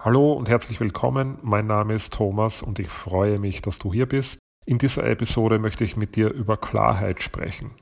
Hallo 0.00 0.32
und 0.32 0.48
herzlich 0.48 0.78
willkommen. 0.78 1.38
Mein 1.42 1.66
Name 1.66 1.92
ist 1.94 2.14
Thomas 2.14 2.62
und 2.62 2.78
ich 2.78 2.86
freue 2.86 3.40
mich, 3.40 3.62
dass 3.62 3.80
du 3.80 3.92
hier 3.92 4.06
bist. 4.06 4.38
In 4.64 4.78
dieser 4.78 5.04
Episode 5.04 5.58
möchte 5.58 5.82
ich 5.82 5.96
mit 5.96 6.14
dir 6.14 6.30
über 6.30 6.56
Klarheit 6.56 7.20
sprechen. 7.20 7.72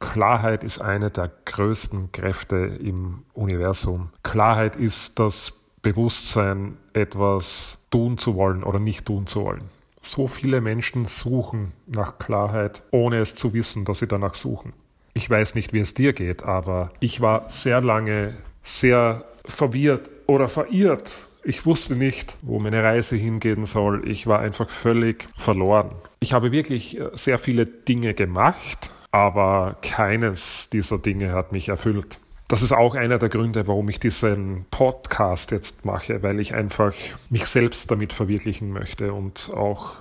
Klarheit 0.00 0.64
ist 0.64 0.80
eine 0.80 1.12
der 1.12 1.30
größten 1.44 2.10
Kräfte 2.10 2.56
im 2.56 3.22
Universum. 3.34 4.10
Klarheit 4.24 4.74
ist 4.74 5.20
das 5.20 5.52
Bewusstsein, 5.80 6.76
etwas 6.92 7.78
tun 7.92 8.18
zu 8.18 8.34
wollen 8.34 8.64
oder 8.64 8.80
nicht 8.80 9.06
tun 9.06 9.28
zu 9.28 9.44
wollen. 9.44 9.70
So 10.02 10.26
viele 10.26 10.60
Menschen 10.60 11.04
suchen 11.04 11.70
nach 11.86 12.18
Klarheit, 12.18 12.82
ohne 12.90 13.18
es 13.18 13.36
zu 13.36 13.54
wissen, 13.54 13.84
dass 13.84 14.00
sie 14.00 14.08
danach 14.08 14.34
suchen. 14.34 14.72
Ich 15.14 15.30
weiß 15.30 15.54
nicht, 15.54 15.72
wie 15.72 15.78
es 15.78 15.94
dir 15.94 16.14
geht, 16.14 16.42
aber 16.42 16.90
ich 16.98 17.20
war 17.20 17.48
sehr 17.48 17.80
lange 17.80 18.38
sehr 18.60 19.24
verwirrt 19.44 20.10
oder 20.26 20.48
verirrt 20.48 21.29
ich 21.42 21.66
wusste 21.66 21.96
nicht, 21.96 22.36
wo 22.42 22.58
meine 22.58 22.82
Reise 22.82 23.16
hingehen 23.16 23.64
soll. 23.64 24.08
Ich 24.08 24.26
war 24.26 24.40
einfach 24.40 24.68
völlig 24.68 25.28
verloren. 25.36 25.92
Ich 26.20 26.32
habe 26.32 26.52
wirklich 26.52 26.98
äh, 26.98 27.10
sehr 27.14 27.38
viele 27.38 27.66
Dinge 27.66 28.14
gemacht, 28.14 28.90
aber 29.10 29.76
keines 29.82 30.70
dieser 30.70 30.98
Dinge 30.98 31.32
hat 31.32 31.52
mich 31.52 31.68
erfüllt. 31.68 32.18
Das 32.48 32.62
ist 32.62 32.72
auch 32.72 32.96
einer 32.96 33.18
der 33.18 33.28
Gründe, 33.28 33.68
warum 33.68 33.88
ich 33.88 34.00
diesen 34.00 34.66
Podcast 34.72 35.52
jetzt 35.52 35.84
mache, 35.84 36.22
weil 36.22 36.40
ich 36.40 36.52
einfach 36.52 36.94
mich 37.28 37.46
selbst 37.46 37.90
damit 37.90 38.12
verwirklichen 38.12 38.72
möchte 38.72 39.12
und 39.12 39.50
auch 39.54 39.94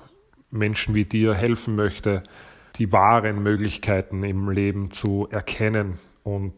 Menschen 0.49 0.95
wie 0.95 1.05
dir 1.05 1.35
helfen 1.35 1.75
möchte, 1.75 2.23
die 2.77 2.91
wahren 2.91 3.43
Möglichkeiten 3.43 4.23
im 4.23 4.49
Leben 4.49 4.89
zu 4.89 5.27
erkennen 5.31 5.99
und 6.23 6.55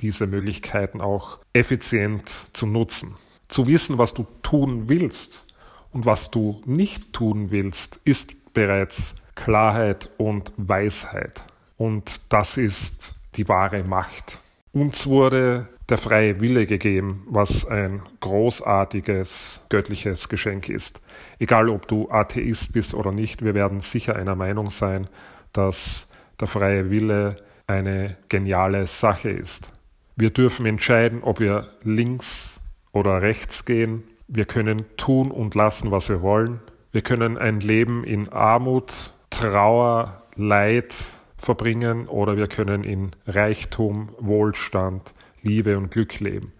diese 0.00 0.26
Möglichkeiten 0.28 1.00
auch 1.00 1.38
effizient 1.52 2.28
zu 2.28 2.66
nutzen. 2.66 3.16
Zu 3.48 3.66
wissen, 3.66 3.98
was 3.98 4.14
du 4.14 4.26
tun 4.42 4.88
willst 4.88 5.46
und 5.92 6.06
was 6.06 6.30
du 6.30 6.62
nicht 6.66 7.12
tun 7.12 7.50
willst, 7.50 8.00
ist 8.04 8.52
bereits 8.54 9.14
Klarheit 9.34 10.10
und 10.16 10.52
Weisheit. 10.56 11.44
Und 11.76 12.32
das 12.32 12.56
ist 12.56 13.14
die 13.36 13.48
wahre 13.48 13.82
Macht. 13.84 14.40
Uns 14.72 15.06
wurde 15.06 15.68
der 15.88 15.98
freie 15.98 16.40
Wille 16.40 16.66
gegeben, 16.66 17.26
was 17.28 17.66
ein 17.66 18.02
großartiges 18.20 19.60
göttliches 19.68 20.28
Geschenk 20.28 20.68
ist. 20.68 21.00
Egal 21.38 21.68
ob 21.68 21.86
du 21.88 22.08
Atheist 22.10 22.72
bist 22.72 22.94
oder 22.94 23.12
nicht, 23.12 23.44
wir 23.44 23.54
werden 23.54 23.80
sicher 23.80 24.16
einer 24.16 24.34
Meinung 24.34 24.70
sein, 24.70 25.08
dass 25.52 26.06
der 26.40 26.48
freie 26.48 26.90
Wille 26.90 27.36
eine 27.66 28.16
geniale 28.28 28.86
Sache 28.86 29.30
ist. 29.30 29.72
Wir 30.16 30.30
dürfen 30.30 30.64
entscheiden, 30.64 31.22
ob 31.22 31.40
wir 31.40 31.68
links 31.82 32.60
oder 32.94 33.20
rechts 33.20 33.66
gehen. 33.66 34.04
Wir 34.26 34.46
können 34.46 34.84
tun 34.96 35.30
und 35.30 35.54
lassen, 35.54 35.90
was 35.90 36.08
wir 36.08 36.22
wollen. 36.22 36.60
Wir 36.92 37.02
können 37.02 37.36
ein 37.36 37.60
Leben 37.60 38.04
in 38.04 38.30
Armut, 38.30 39.12
Trauer, 39.28 40.22
Leid 40.36 40.94
verbringen 41.36 42.08
oder 42.08 42.36
wir 42.36 42.46
können 42.46 42.84
in 42.84 43.10
Reichtum, 43.26 44.10
Wohlstand, 44.18 45.12
Liebe 45.42 45.76
und 45.76 45.90
Glück 45.90 46.20
leben. 46.20 46.52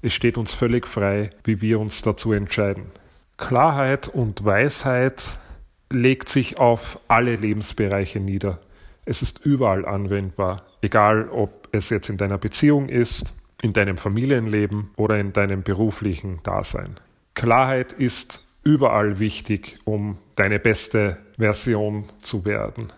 Es 0.00 0.14
steht 0.14 0.36
uns 0.36 0.52
völlig 0.52 0.86
frei, 0.86 1.30
wie 1.44 1.60
wir 1.60 1.78
uns 1.78 2.02
dazu 2.02 2.32
entscheiden. 2.32 2.86
Klarheit 3.36 4.08
und 4.08 4.44
Weisheit 4.44 5.38
legt 5.90 6.28
sich 6.28 6.58
auf 6.58 6.98
alle 7.06 7.36
Lebensbereiche 7.36 8.18
nieder. 8.18 8.60
Es 9.04 9.22
ist 9.22 9.44
überall 9.44 9.84
anwendbar, 9.84 10.64
egal 10.80 11.28
ob 11.28 11.68
es 11.72 11.90
jetzt 11.90 12.08
in 12.08 12.16
deiner 12.16 12.38
Beziehung 12.38 12.88
ist, 12.88 13.32
in 13.62 13.72
deinem 13.72 13.96
Familienleben 13.96 14.90
oder 14.96 15.18
in 15.18 15.32
deinem 15.32 15.62
beruflichen 15.62 16.40
Dasein. 16.42 16.96
Klarheit 17.34 17.92
ist 17.92 18.44
überall 18.62 19.18
wichtig, 19.18 19.78
um 19.84 20.18
deine 20.36 20.58
beste 20.58 21.16
Version 21.38 22.04
zu 22.20 22.44
werden. 22.44 22.92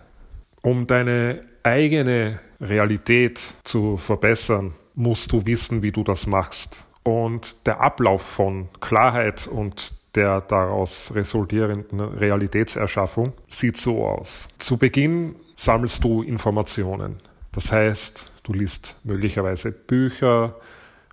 Um 0.62 0.86
deine 0.86 1.42
eigene 1.62 2.40
Realität 2.60 3.54
zu 3.64 3.96
verbessern, 3.96 4.74
musst 4.94 5.32
du 5.32 5.44
wissen, 5.46 5.82
wie 5.82 5.92
du 5.92 6.02
das 6.02 6.26
machst. 6.26 6.84
Und 7.02 7.66
der 7.66 7.80
Ablauf 7.80 8.22
von 8.22 8.68
Klarheit 8.80 9.46
und 9.46 9.94
der 10.16 10.40
daraus 10.40 11.12
resultierenden 11.14 12.00
Realitätserschaffung 12.00 13.32
sieht 13.48 13.76
so 13.76 14.06
aus. 14.06 14.48
Zu 14.58 14.76
Beginn 14.76 15.36
sammelst 15.56 16.02
du 16.04 16.22
Informationen. 16.22 17.20
Das 17.54 17.70
heißt, 17.70 18.32
du 18.42 18.52
liest 18.52 18.96
möglicherweise 19.04 19.70
Bücher 19.70 20.56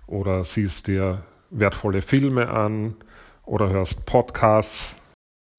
oder 0.06 0.44
siehst 0.44 0.88
dir 0.88 1.22
wertvolle 1.50 2.02
Filme 2.02 2.48
an 2.48 2.96
oder 3.44 3.70
hörst 3.70 4.06
Podcasts. 4.06 4.96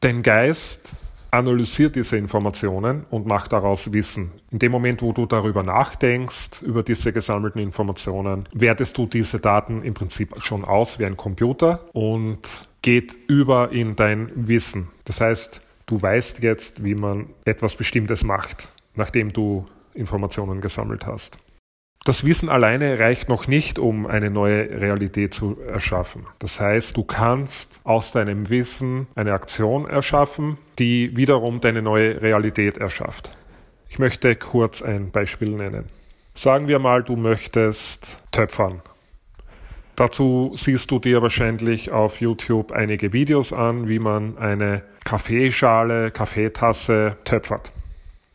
Dein 0.01 0.21
Geist 0.23 0.95
analysiert 1.31 1.95
diese 1.95 2.17
Informationen 2.17 3.05
und 3.09 3.25
macht 3.25 3.53
daraus 3.53 3.91
Wissen. 3.93 4.31
In 4.51 4.59
dem 4.59 4.71
Moment, 4.71 5.01
wo 5.01 5.13
du 5.13 5.25
darüber 5.25 5.63
nachdenkst, 5.63 6.61
über 6.61 6.83
diese 6.83 7.11
gesammelten 7.11 7.59
Informationen, 7.59 8.47
wertest 8.53 8.97
du 8.97 9.07
diese 9.07 9.39
Daten 9.39 9.81
im 9.83 9.93
Prinzip 9.93 10.35
schon 10.43 10.63
aus 10.63 10.99
wie 10.99 11.05
ein 11.05 11.17
Computer 11.17 11.89
und 11.93 12.67
geht 12.81 13.17
über 13.27 13.71
in 13.71 13.95
dein 13.95 14.31
Wissen. 14.35 14.89
Das 15.05 15.21
heißt, 15.21 15.61
du 15.87 16.01
weißt 16.01 16.43
jetzt, 16.43 16.83
wie 16.83 16.93
man 16.93 17.29
etwas 17.45 17.75
Bestimmtes 17.75 18.23
macht, 18.23 18.73
nachdem 18.93 19.33
du 19.33 19.65
Informationen 19.93 20.61
gesammelt 20.61 21.05
hast. 21.05 21.37
Das 22.05 22.25
Wissen 22.25 22.49
alleine 22.49 22.99
reicht 22.99 23.29
noch 23.29 23.47
nicht, 23.47 23.79
um 23.79 24.05
eine 24.05 24.29
neue 24.29 24.81
Realität 24.81 25.33
zu 25.33 25.57
erschaffen. 25.61 26.25
Das 26.39 26.59
heißt, 26.59 26.97
du 26.97 27.03
kannst 27.05 27.79
aus 27.85 28.11
deinem 28.11 28.49
Wissen 28.49 29.07
eine 29.15 29.31
Aktion 29.31 29.87
erschaffen, 29.87 30.57
die 30.79 31.15
wiederum 31.15 31.61
deine 31.61 31.81
neue 31.81 32.21
Realität 32.21 32.77
erschafft. 32.77 33.31
Ich 33.87 33.99
möchte 33.99 34.35
kurz 34.35 34.81
ein 34.81 35.11
Beispiel 35.11 35.51
nennen. 35.51 35.85
Sagen 36.33 36.67
wir 36.67 36.79
mal, 36.79 37.03
du 37.03 37.15
möchtest 37.15 38.21
töpfern. 38.31 38.81
Dazu 39.95 40.51
siehst 40.55 40.91
du 40.91 40.99
dir 40.99 41.21
wahrscheinlich 41.21 41.91
auf 41.91 42.19
YouTube 42.19 42.71
einige 42.71 43.13
Videos 43.13 43.53
an, 43.53 43.87
wie 43.87 43.99
man 43.99 44.37
eine 44.37 44.81
Kaffeeschale, 45.05 46.11
Kaffeetasse 46.11 47.11
töpfert. 47.23 47.71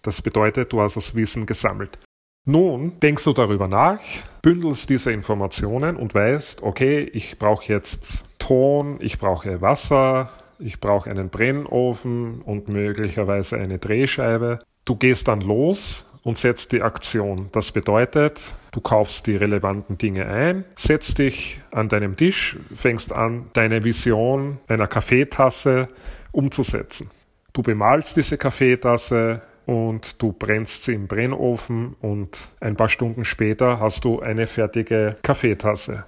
Das 0.03 0.22
bedeutet, 0.22 0.72
du 0.72 0.81
hast 0.81 0.97
das 0.97 1.14
Wissen 1.14 1.47
gesammelt. 1.47 1.98
Nun 2.44 2.98
denkst 3.00 3.25
du 3.25 3.32
darüber 3.32 3.69
nach, 3.69 4.00
bündelst 4.41 4.88
diese 4.88 5.12
Informationen 5.12 5.97
und 5.97 6.14
weißt, 6.14 6.62
okay, 6.62 7.00
ich 7.12 7.38
brauche 7.38 7.70
jetzt 7.70 8.25
Ton, 8.38 8.97
ich 9.00 9.19
brauche 9.19 9.60
Wasser, 9.60 10.31
ich 10.59 10.81
brauche 10.81 11.10
einen 11.10 11.28
Brennofen 11.28 12.41
und 12.42 12.69
möglicherweise 12.69 13.59
eine 13.59 13.78
Drehscheibe. 13.78 14.60
Du 14.84 14.97
gehst 14.97 15.28
dann 15.28 15.42
los 15.42 16.06
und 16.22 16.38
setzt 16.38 16.72
die 16.72 16.82
Aktion. 16.82 17.48
Das 17.53 17.72
bedeutet, 17.72 18.54
du 18.72 18.80
kaufst 18.80 19.26
die 19.26 19.36
relevanten 19.36 19.98
Dinge 19.98 20.26
ein, 20.26 20.65
setzt 20.76 21.19
dich 21.19 21.60
an 21.70 21.88
deinem 21.88 22.16
Tisch, 22.16 22.59
fängst 22.75 23.12
an, 23.12 23.50
deine 23.53 23.84
Vision 23.84 24.59
einer 24.69 24.86
Kaffeetasse 24.86 25.88
umzusetzen. 26.32 27.10
Du 27.53 27.62
bemalst 27.62 28.16
diese 28.16 28.38
Kaffeetasse, 28.38 29.42
und 29.69 30.23
du 30.23 30.33
brennst 30.33 30.84
sie 30.84 30.95
im 30.95 31.06
Brennofen 31.06 31.95
und 32.01 32.49
ein 32.59 32.75
paar 32.75 32.89
Stunden 32.89 33.27
später 33.27 33.81
hast 33.81 34.03
du 34.03 34.21
eine 34.21 34.47
fertige 34.47 35.17
Kaffeetasse. 35.23 36.06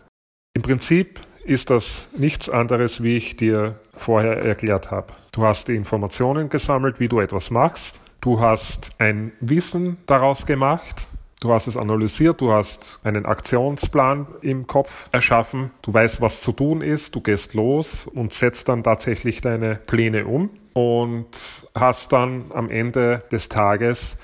Im 0.54 0.62
Prinzip 0.62 1.20
ist 1.44 1.68
das 1.68 2.08
nichts 2.16 2.48
anderes, 2.48 3.02
wie 3.02 3.18
ich 3.18 3.36
dir 3.36 3.78
vorher 3.92 4.38
erklärt 4.38 4.90
habe. 4.90 5.12
Du 5.32 5.44
hast 5.44 5.68
die 5.68 5.76
Informationen 5.76 6.48
gesammelt, 6.48 7.00
wie 7.00 7.08
du 7.08 7.20
etwas 7.20 7.50
machst. 7.50 8.00
Du 8.22 8.40
hast 8.40 8.92
ein 8.98 9.32
Wissen 9.40 9.98
daraus 10.06 10.46
gemacht. 10.46 11.08
Du 11.42 11.52
hast 11.52 11.66
es 11.66 11.76
analysiert, 11.76 12.40
du 12.40 12.52
hast 12.52 13.00
einen 13.02 13.26
Aktionsplan 13.26 14.26
im 14.40 14.66
Kopf 14.66 15.08
erschaffen, 15.10 15.70
du 15.80 15.94
weißt, 15.94 16.20
was 16.20 16.42
zu 16.42 16.52
tun 16.52 16.82
ist, 16.82 17.14
du 17.14 17.22
gehst 17.22 17.54
los 17.54 18.06
und 18.06 18.34
setzt 18.34 18.68
dann 18.68 18.82
tatsächlich 18.82 19.40
deine 19.40 19.76
Pläne 19.76 20.26
um 20.26 20.50
und 20.72 21.66
hast 21.74 22.12
dann 22.12 22.52
am 22.54 22.70
Ende 22.70 23.22
des 23.30 23.48
Tages 23.48 24.16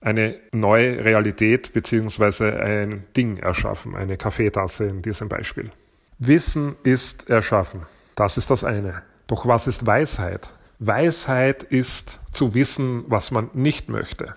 eine 0.00 0.36
neue 0.52 1.04
Realität 1.04 1.72
bzw. 1.72 2.50
ein 2.50 3.04
Ding 3.16 3.38
erschaffen, 3.38 3.96
eine 3.96 4.16
Kaffeetasse 4.16 4.84
in 4.84 5.02
diesem 5.02 5.28
Beispiel. 5.28 5.70
Wissen 6.18 6.76
ist 6.82 7.30
erschaffen. 7.30 7.82
Das 8.14 8.36
ist 8.36 8.50
das 8.50 8.64
eine. 8.64 9.02
Doch 9.26 9.46
was 9.46 9.66
ist 9.66 9.86
Weisheit? 9.86 10.50
Weisheit 10.78 11.62
ist 11.62 12.20
zu 12.32 12.54
wissen, 12.54 13.04
was 13.08 13.30
man 13.30 13.50
nicht 13.54 13.88
möchte. 13.88 14.34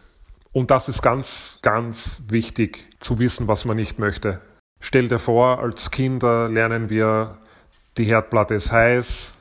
Und 0.53 0.71
das 0.71 0.89
ist 0.89 1.01
ganz, 1.01 1.59
ganz 1.61 2.23
wichtig, 2.29 2.87
zu 2.99 3.19
wissen, 3.19 3.47
was 3.47 3.65
man 3.65 3.77
nicht 3.77 3.99
möchte. 3.99 4.41
Stell 4.79 5.07
dir 5.07 5.19
vor, 5.19 5.59
als 5.59 5.91
Kinder 5.91 6.49
lernen 6.49 6.89
wir, 6.89 7.37
die 7.97 8.05
Herdplatte 8.05 8.55
ist 8.55 8.71
heiß, 8.71 9.33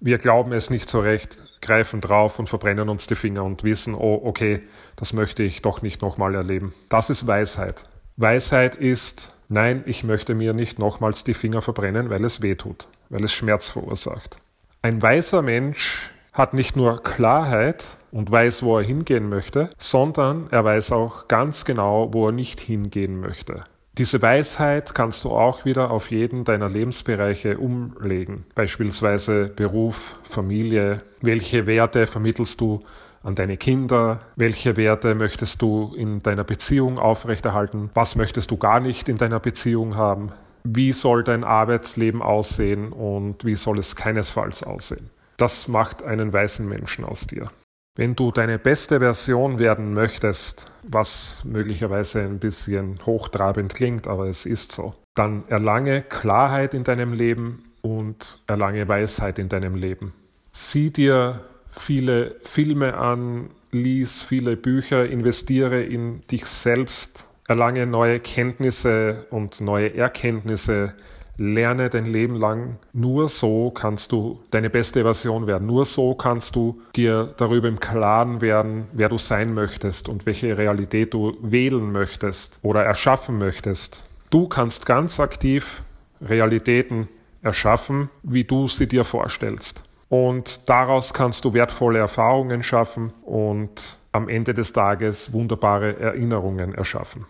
wir 0.00 0.18
glauben 0.18 0.52
es 0.52 0.70
nicht 0.70 0.88
so 0.88 1.00
recht, 1.00 1.36
greifen 1.60 2.00
drauf 2.00 2.38
und 2.38 2.48
verbrennen 2.48 2.88
uns 2.88 3.06
die 3.06 3.14
Finger 3.14 3.44
und 3.44 3.64
wissen, 3.64 3.94
oh, 3.94 4.20
okay, 4.24 4.62
das 4.96 5.12
möchte 5.12 5.42
ich 5.42 5.62
doch 5.62 5.82
nicht 5.82 6.02
nochmal 6.02 6.34
erleben. 6.34 6.74
Das 6.88 7.10
ist 7.10 7.26
Weisheit. 7.26 7.84
Weisheit 8.16 8.74
ist, 8.74 9.32
nein, 9.48 9.82
ich 9.86 10.04
möchte 10.04 10.34
mir 10.34 10.52
nicht 10.52 10.78
nochmals 10.78 11.24
die 11.24 11.34
Finger 11.34 11.62
verbrennen, 11.62 12.10
weil 12.10 12.24
es 12.24 12.42
weh 12.42 12.54
tut. 12.54 12.86
weil 13.10 13.24
es 13.24 13.32
Schmerz 13.32 13.68
verursacht. 13.68 14.36
Ein 14.82 15.02
weiser 15.02 15.42
Mensch 15.42 16.10
hat 16.32 16.54
nicht 16.54 16.76
nur 16.76 17.02
Klarheit 17.02 17.84
und 18.12 18.30
weiß, 18.30 18.62
wo 18.62 18.78
er 18.78 18.84
hingehen 18.84 19.28
möchte, 19.28 19.70
sondern 19.78 20.48
er 20.50 20.64
weiß 20.64 20.92
auch 20.92 21.28
ganz 21.28 21.64
genau, 21.64 22.14
wo 22.14 22.28
er 22.28 22.32
nicht 22.32 22.60
hingehen 22.60 23.20
möchte. 23.20 23.64
Diese 23.98 24.22
Weisheit 24.22 24.94
kannst 24.94 25.24
du 25.24 25.30
auch 25.30 25.64
wieder 25.64 25.90
auf 25.90 26.10
jeden 26.10 26.44
deiner 26.44 26.68
Lebensbereiche 26.68 27.58
umlegen, 27.58 28.44
beispielsweise 28.54 29.48
Beruf, 29.48 30.16
Familie, 30.22 31.02
welche 31.20 31.66
Werte 31.66 32.06
vermittelst 32.06 32.60
du 32.60 32.84
an 33.22 33.34
deine 33.34 33.56
Kinder, 33.56 34.20
welche 34.36 34.76
Werte 34.76 35.14
möchtest 35.14 35.60
du 35.60 35.92
in 35.96 36.22
deiner 36.22 36.44
Beziehung 36.44 36.98
aufrechterhalten, 36.98 37.90
was 37.92 38.16
möchtest 38.16 38.50
du 38.50 38.56
gar 38.56 38.80
nicht 38.80 39.08
in 39.08 39.18
deiner 39.18 39.40
Beziehung 39.40 39.96
haben, 39.96 40.32
wie 40.64 40.92
soll 40.92 41.24
dein 41.24 41.44
Arbeitsleben 41.44 42.22
aussehen 42.22 42.92
und 42.92 43.44
wie 43.44 43.56
soll 43.56 43.78
es 43.78 43.96
keinesfalls 43.96 44.62
aussehen. 44.62 45.10
Das 45.36 45.68
macht 45.68 46.02
einen 46.02 46.32
weißen 46.32 46.66
Menschen 46.66 47.04
aus 47.04 47.26
dir. 47.26 47.50
Wenn 47.96 48.14
du 48.14 48.30
deine 48.30 48.58
beste 48.58 49.00
Version 49.00 49.58
werden 49.58 49.94
möchtest, 49.94 50.70
was 50.84 51.42
möglicherweise 51.44 52.22
ein 52.22 52.38
bisschen 52.38 53.04
hochtrabend 53.04 53.74
klingt, 53.74 54.06
aber 54.06 54.26
es 54.26 54.46
ist 54.46 54.72
so, 54.72 54.94
dann 55.14 55.42
erlange 55.48 56.02
Klarheit 56.02 56.72
in 56.72 56.84
deinem 56.84 57.12
Leben 57.12 57.64
und 57.82 58.38
erlange 58.46 58.86
Weisheit 58.86 59.38
in 59.38 59.48
deinem 59.48 59.74
Leben. 59.74 60.12
Sieh 60.52 60.90
dir 60.90 61.40
viele 61.72 62.36
Filme 62.42 62.96
an, 62.96 63.50
lies 63.72 64.22
viele 64.22 64.56
Bücher, 64.56 65.06
investiere 65.06 65.82
in 65.82 66.20
dich 66.28 66.46
selbst, 66.46 67.26
erlange 67.48 67.86
neue 67.86 68.20
Kenntnisse 68.20 69.26
und 69.30 69.60
neue 69.60 69.94
Erkenntnisse, 69.94 70.94
lerne 71.40 71.88
dein 71.88 72.04
Leben 72.04 72.36
lang. 72.36 72.76
Nur 72.92 73.30
so 73.30 73.70
kannst 73.70 74.12
du 74.12 74.40
deine 74.50 74.68
beste 74.68 75.02
Version 75.02 75.46
werden. 75.46 75.66
Nur 75.66 75.86
so 75.86 76.14
kannst 76.14 76.54
du 76.54 76.82
dir 76.94 77.32
darüber 77.38 77.66
im 77.66 77.80
Klaren 77.80 78.42
werden, 78.42 78.88
wer 78.92 79.08
du 79.08 79.16
sein 79.16 79.54
möchtest 79.54 80.10
und 80.10 80.26
welche 80.26 80.58
Realität 80.58 81.14
du 81.14 81.38
wählen 81.40 81.92
möchtest 81.92 82.60
oder 82.62 82.84
erschaffen 82.84 83.38
möchtest. 83.38 84.04
Du 84.28 84.48
kannst 84.48 84.84
ganz 84.84 85.18
aktiv 85.18 85.82
Realitäten 86.20 87.08
erschaffen, 87.40 88.10
wie 88.22 88.44
du 88.44 88.68
sie 88.68 88.86
dir 88.86 89.04
vorstellst. 89.04 89.82
Und 90.10 90.68
daraus 90.68 91.14
kannst 91.14 91.46
du 91.46 91.54
wertvolle 91.54 92.00
Erfahrungen 92.00 92.62
schaffen 92.62 93.14
und 93.22 93.98
am 94.12 94.28
Ende 94.28 94.52
des 94.52 94.74
Tages 94.74 95.32
wunderbare 95.32 95.98
Erinnerungen 95.98 96.74
erschaffen. 96.74 97.24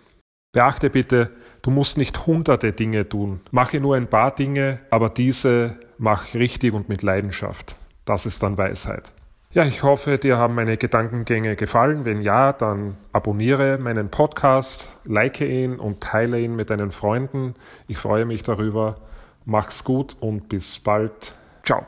Beachte 0.53 0.91
bitte, 0.91 1.31
du 1.63 1.71
musst 1.71 1.97
nicht 1.97 2.27
hunderte 2.27 2.73
Dinge 2.73 3.09
tun. 3.09 3.41
Mache 3.53 3.79
nur 3.79 3.95
ein 3.95 4.09
paar 4.09 4.35
Dinge, 4.35 4.81
aber 4.91 5.09
diese 5.09 5.79
mach 5.97 6.35
richtig 6.35 6.75
und 6.75 6.89
mit 6.89 7.03
Leidenschaft. 7.03 7.77
Das 8.05 8.27
ist 8.27 8.43
dann 8.43 8.59
Weisheit. 8.59 9.13
Ja, 9.53 9.65
ich 9.65 9.85
hoffe, 9.85 10.19
dir 10.19 10.39
haben 10.39 10.57
meine 10.57 10.77
Gedankengänge 10.77 11.55
gefallen. 11.55 12.05
Wenn 12.05 12.21
ja, 12.23 12.53
dann 12.53 12.97
abonniere 13.13 13.79
meinen 13.79 14.09
Podcast, 14.09 14.97
like 15.05 15.41
ihn 15.41 15.79
und 15.79 16.01
teile 16.01 16.41
ihn 16.41 16.57
mit 16.57 16.71
deinen 16.71 16.91
Freunden. 16.91 17.55
Ich 17.87 17.99
freue 17.99 18.25
mich 18.25 18.43
darüber. 18.43 18.97
Mach's 19.45 19.85
gut 19.85 20.17
und 20.21 20.49
bis 20.49 20.81
bald. 20.81 21.35
Ciao. 21.65 21.87